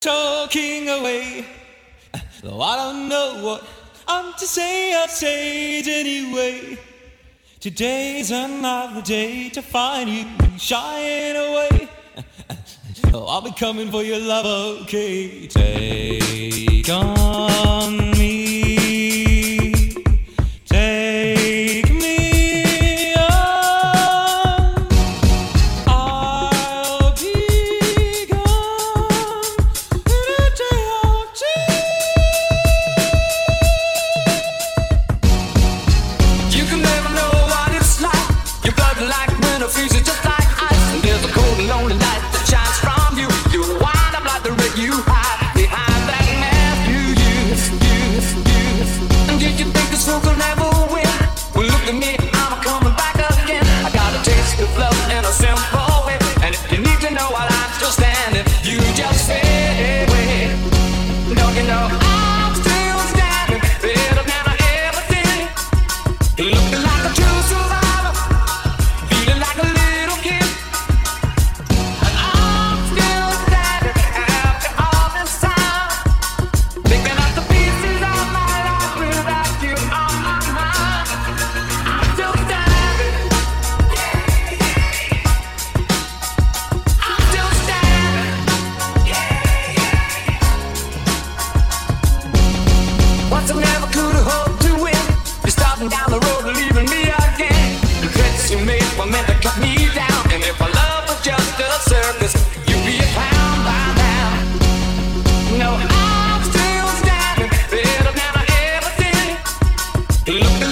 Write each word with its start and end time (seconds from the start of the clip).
talking 0.00 0.88
away. 0.88 1.44
Though 2.42 2.62
I 2.62 2.76
don't 2.76 3.08
know 3.10 3.44
what 3.44 3.68
I'm 4.08 4.32
to 4.32 4.46
say, 4.46 4.94
I'll 4.94 5.08
say 5.08 5.80
it 5.80 5.88
anyway. 5.88 6.78
Today's 7.60 8.30
another 8.30 9.02
day 9.02 9.50
to 9.50 9.60
find 9.60 10.08
you 10.08 10.24
shying 10.58 11.36
away. 11.36 11.88
Oh, 13.12 13.24
I'll 13.26 13.40
be 13.40 13.50
coming 13.50 13.90
for 13.90 14.04
your 14.04 14.20
love, 14.20 14.46
okay? 14.82 15.48
Take 15.48 16.88
on 16.88 17.19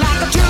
like 0.00 0.28
a 0.28 0.30
tree. 0.30 0.47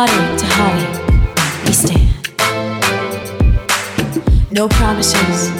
Hearty 0.00 0.14
to 0.38 0.46
hearty, 0.46 0.86
we 1.66 1.72
stand. 1.72 2.14
No 4.52 4.68
promises, 4.68 5.50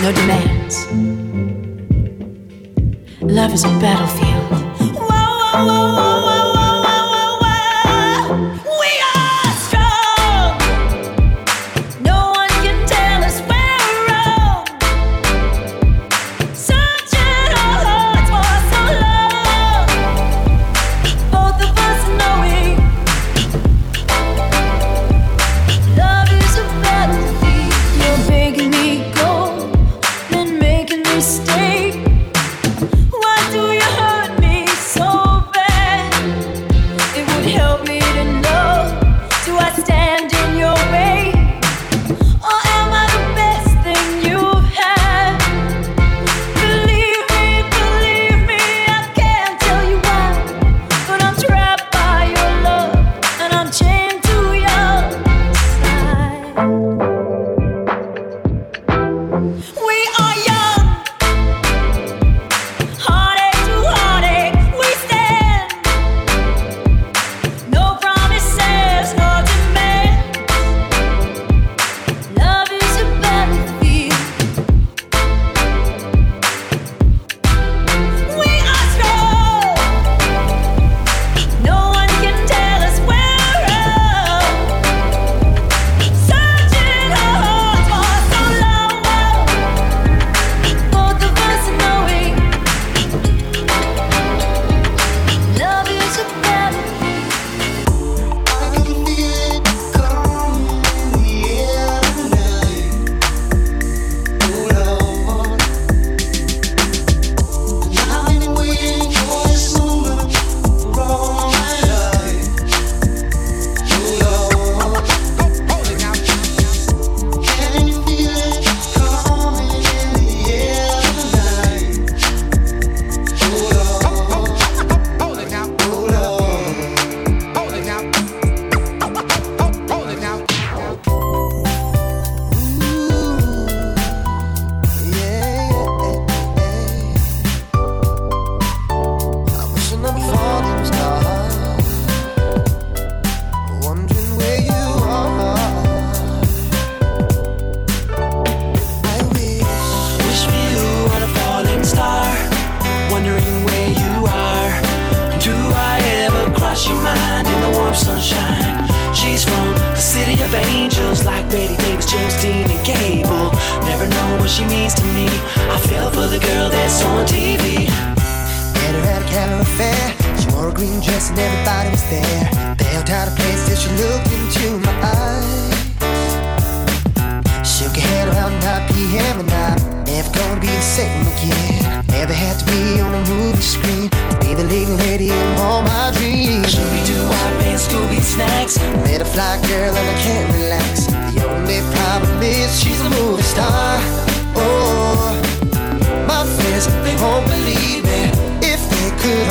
no 0.00 0.10
demands. 0.10 0.86
Love 3.20 3.52
is 3.52 3.64
a 3.64 3.68
battlefield. 3.80 4.23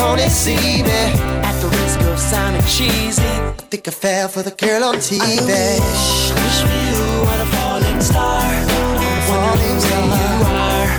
wanna 0.03 0.29
see 0.29 0.83
me. 0.83 1.01
At 1.47 1.55
the 1.61 1.69
risk 1.79 1.99
of 2.01 2.19
sounding 2.19 2.61
cheesy, 2.63 3.33
think 3.71 3.87
I 3.87 3.91
fell 3.91 4.27
for 4.27 4.43
the 4.43 4.51
girl 4.51 4.83
on 4.83 4.95
TV. 4.95 5.21
I 5.21 5.39
wish, 5.45 6.31
I 6.31 6.35
wish 6.43 6.59
we 6.69 6.81
were 7.25 7.41
a 7.41 7.49
falling 7.55 8.01
star. 8.01 8.43
Falling 9.29 9.79
star. 9.85 10.03
You 10.03 10.35
are. 10.67 10.91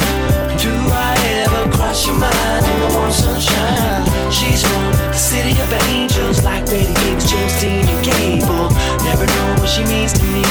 Do 0.64 0.72
I 0.90 1.14
ever 1.44 1.62
cross 1.76 2.06
your 2.06 2.16
mind? 2.16 2.64
In 2.70 2.76
the 2.82 2.90
warm 2.96 3.12
sunshine, 3.12 4.04
she's 4.30 4.62
from 4.62 4.84
the 5.14 5.20
city 5.32 5.54
of 5.64 5.70
angels, 5.94 6.42
like 6.42 6.64
Betty 6.66 6.94
Gibbs, 7.04 7.30
James 7.30 7.54
Dean, 7.60 7.86
and 7.86 8.02
Gable. 8.04 8.68
Never 9.04 9.26
know 9.26 9.48
what 9.60 9.68
she 9.68 9.84
means 9.84 10.12
to 10.14 10.24
me. 10.34 10.44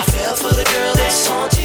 I 0.00 0.02
fell 0.14 0.34
for 0.34 0.52
the 0.54 0.64
girl 0.64 0.94
that's 0.94 1.26
haunted. 1.26 1.59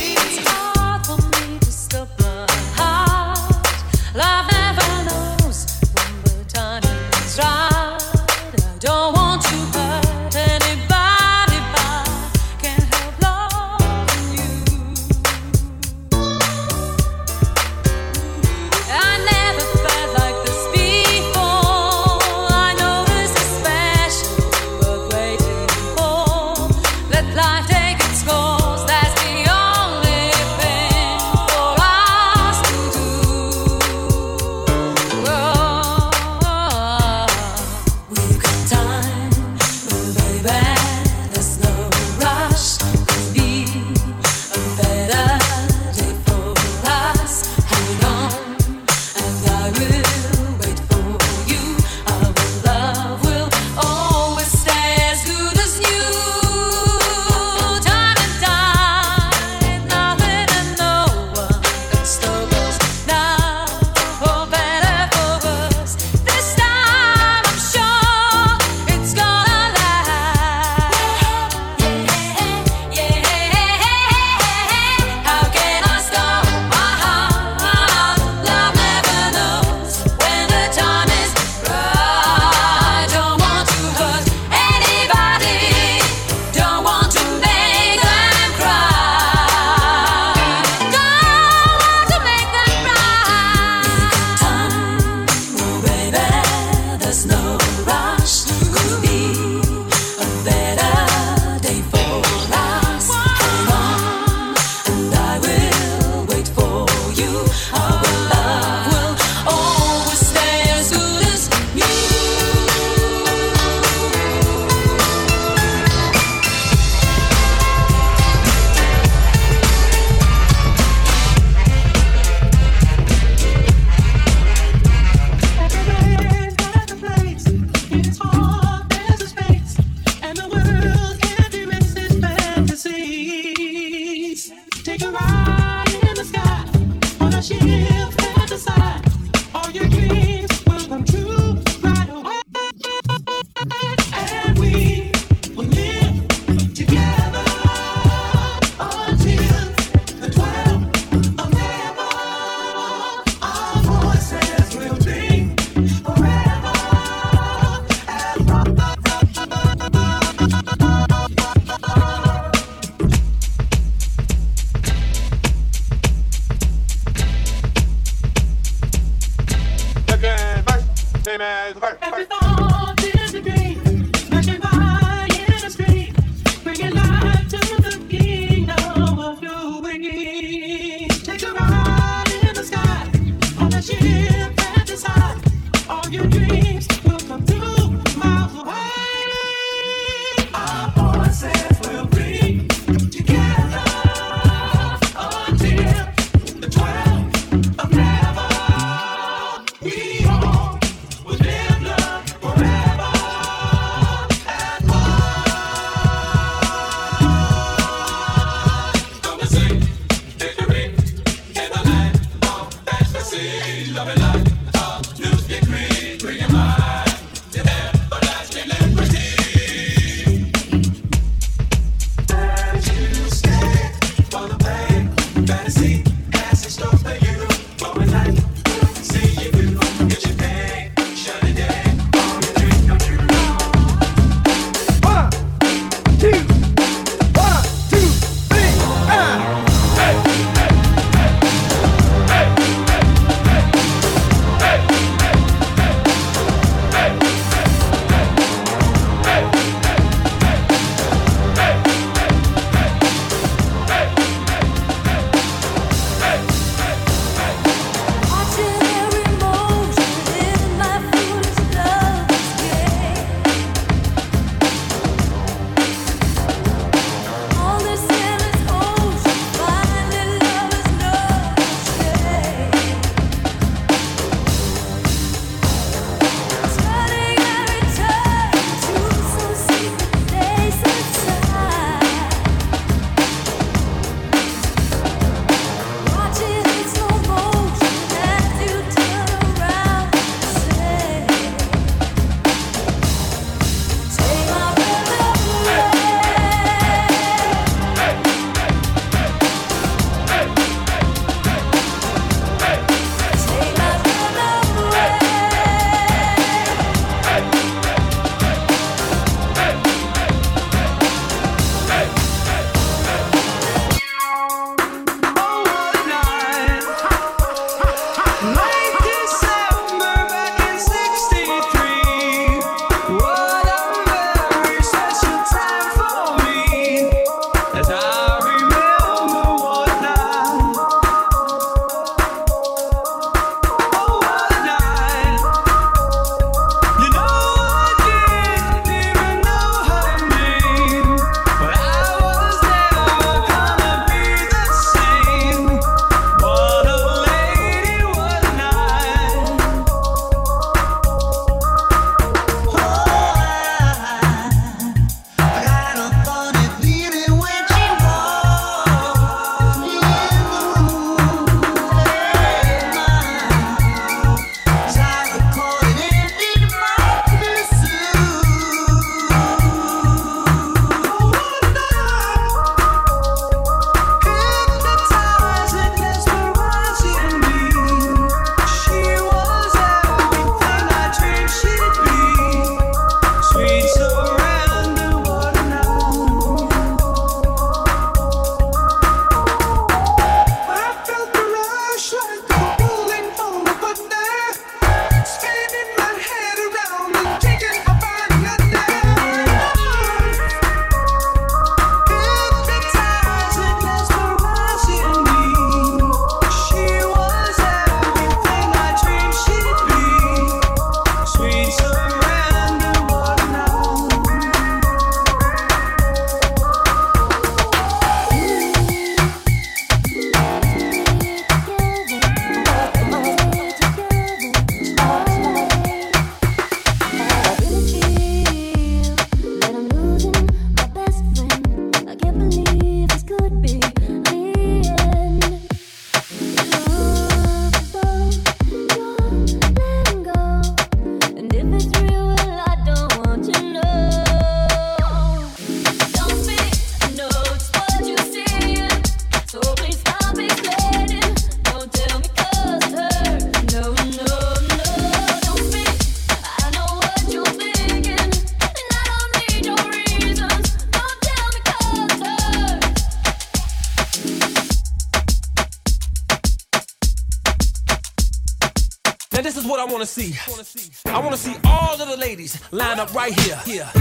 Up 473.05 473.13
right 473.13 473.39
here. 473.65 473.95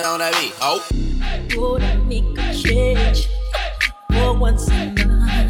nigga 0.00 0.12
on 0.12 0.18
that 0.20 0.32
beat. 0.40 0.54
Oh. 0.60 0.80
Make 2.06 2.38
a 2.38 2.54
change 2.54 3.28
for 4.12 4.32
once 4.34 4.68
in 4.68 4.94
my 4.94 5.26
life? 5.26 5.49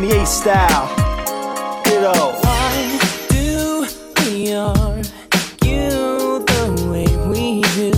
98 0.00 0.26
style. 0.26 0.88
Ditto. 1.84 2.32
Why 2.40 2.98
do 3.28 3.86
we 4.24 4.54
argue 4.54 6.40
the 6.48 6.64
way 6.90 7.08
we 7.28 7.60
do? 7.76 7.90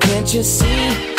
Can't 0.00 0.34
you 0.34 0.42
see? 0.42 1.09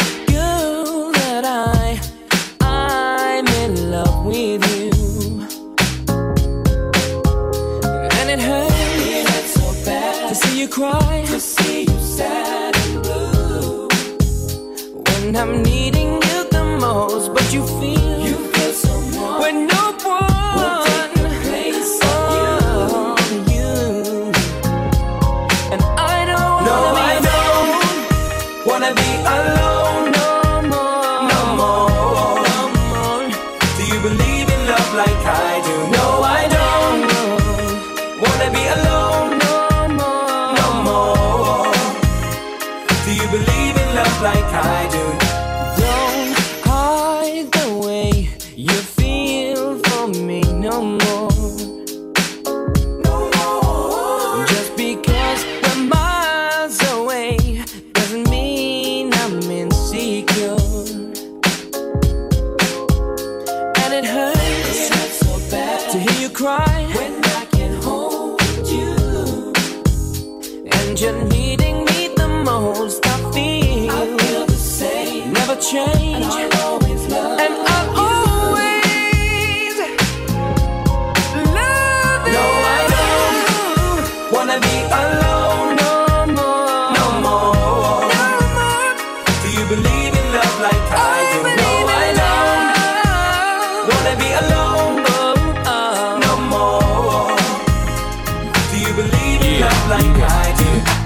You 98.81 98.93
believe 98.95 99.41
in 99.41 99.61
love 99.61 99.89
like 99.89 100.17
I 100.23 100.55
do? 100.57 101.00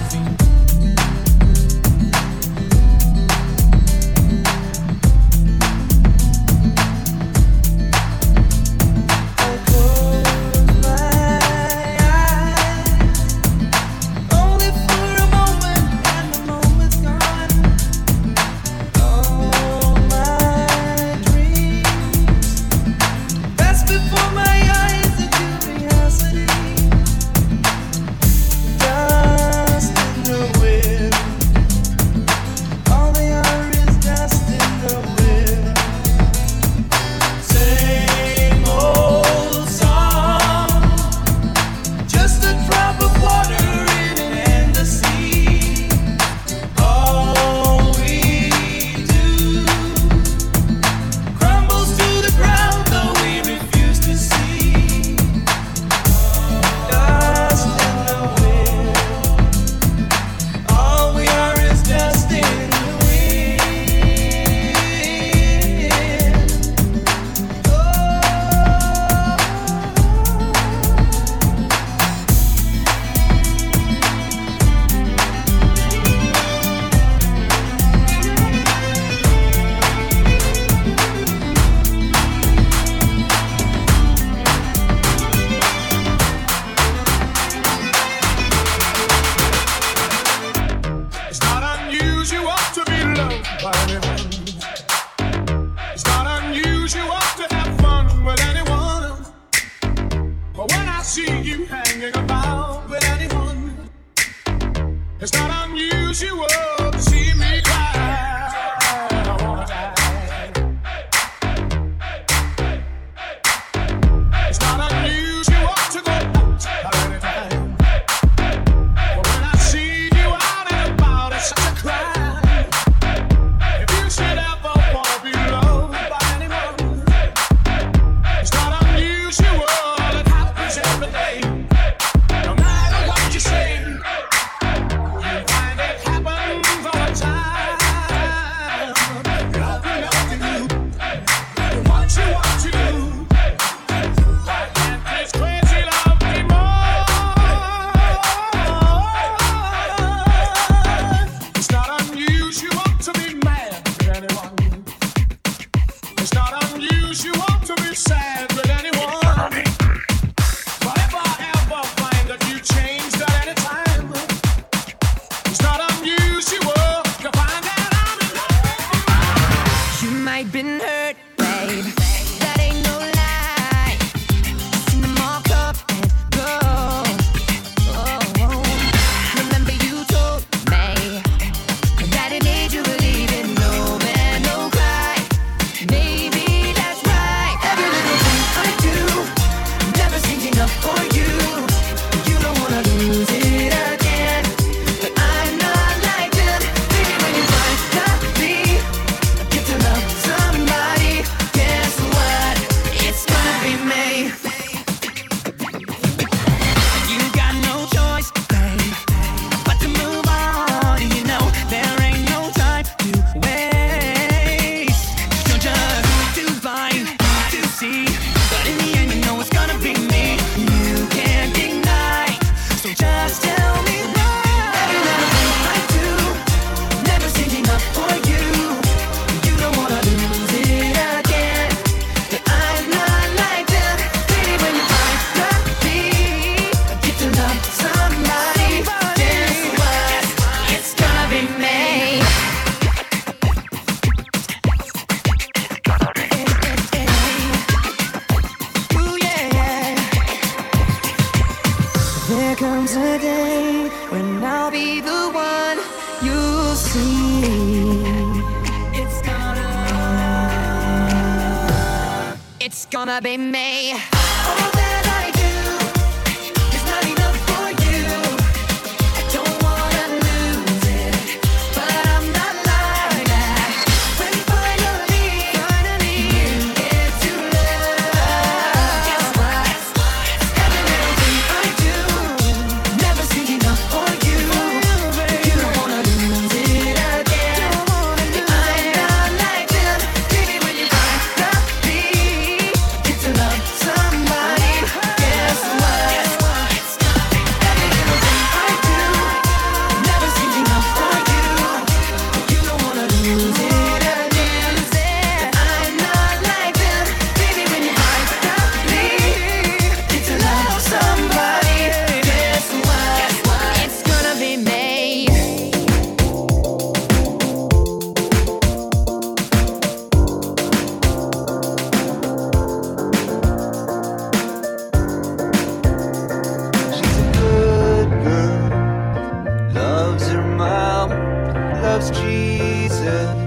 loves 331.95 332.11
Jesus 332.11 333.37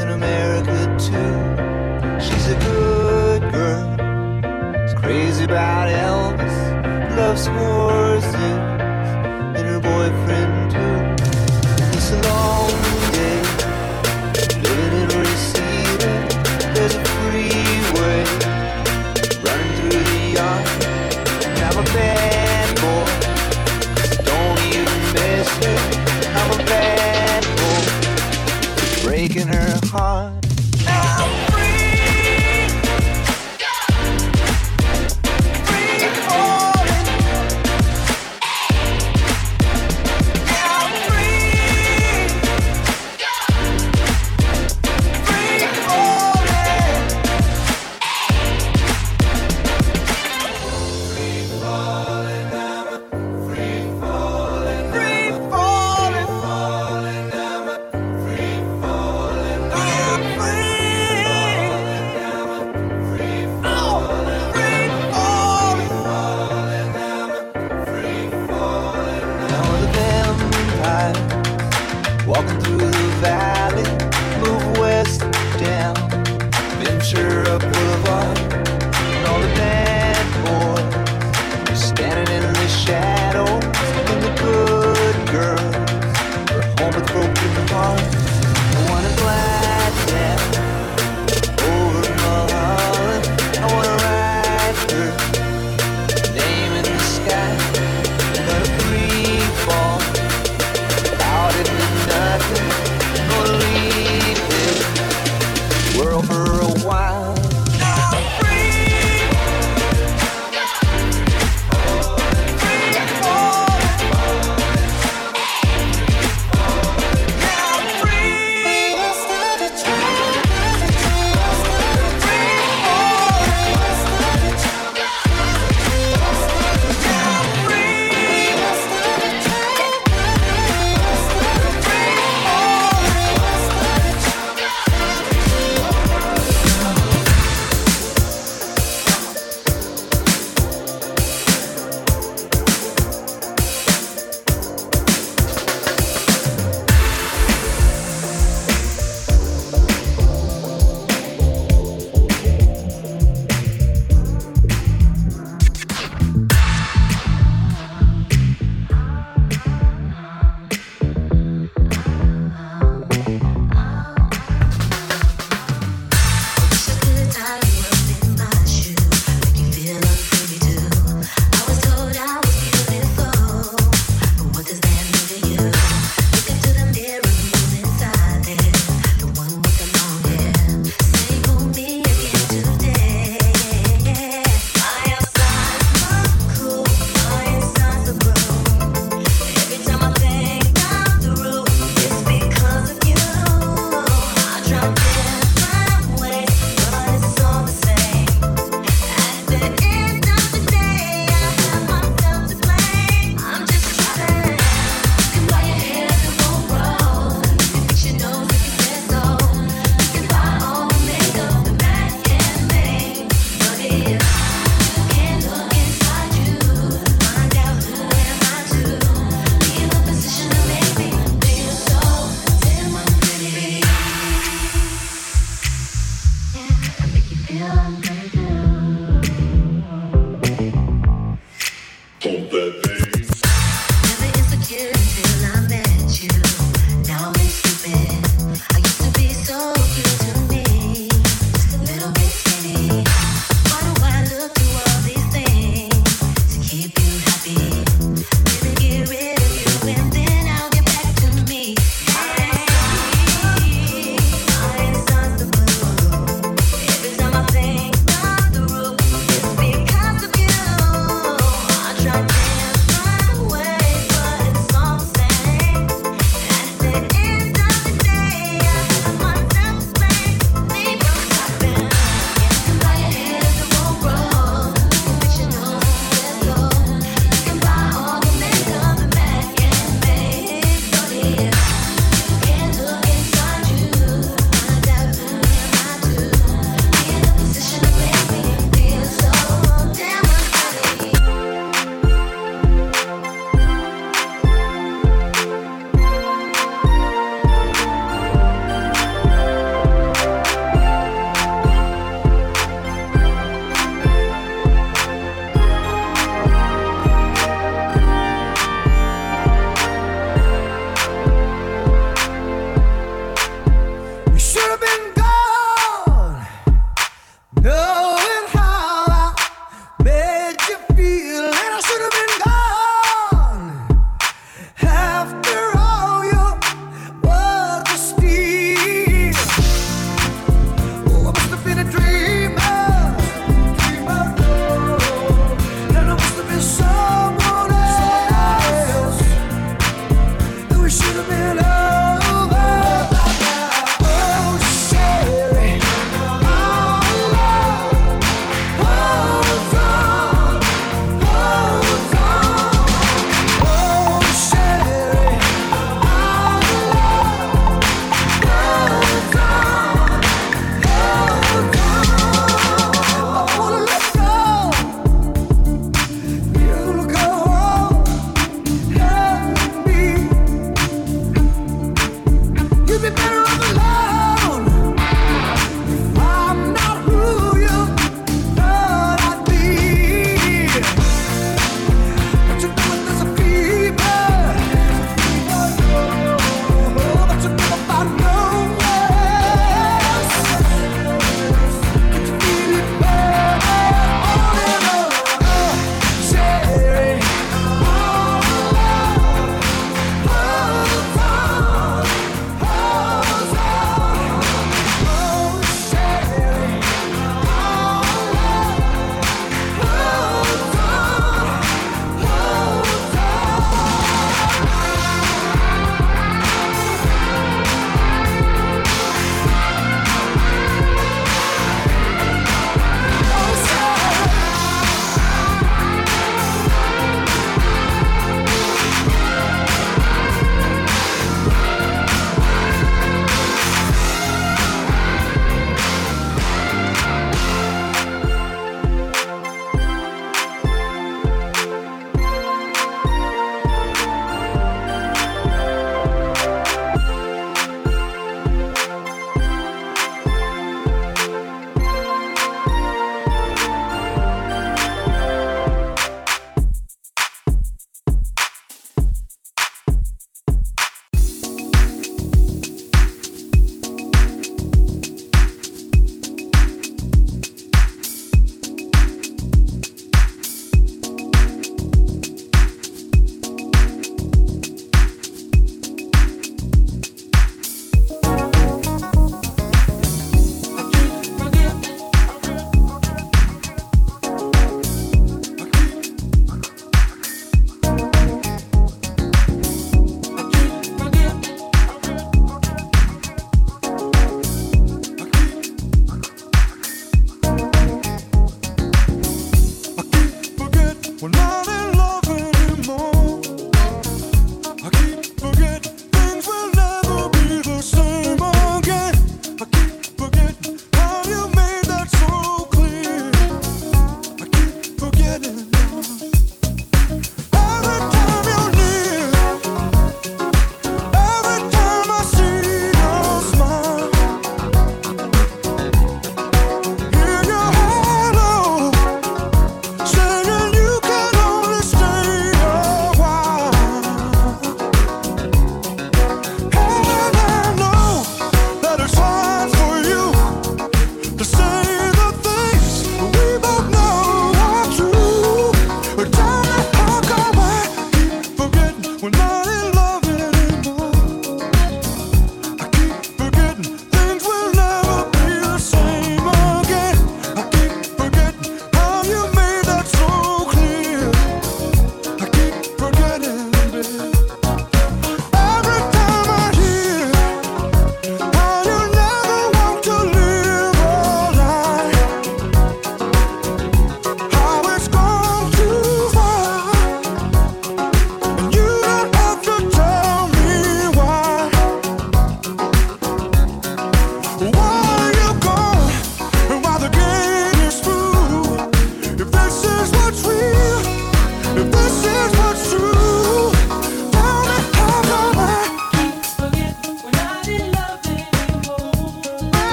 in 0.00 0.08
America 0.08 0.78
too. 0.98 1.34
She's 2.20 2.48
a 2.48 2.58
good 2.58 3.42
girl, 3.52 4.74
It's 4.82 4.94
crazy 4.94 5.44
about 5.44 5.86
Elvis, 5.88 7.16
loves 7.16 7.46
horses, 7.46 8.58
and 9.56 9.64
her 9.70 9.78
boyfriend 9.78 10.51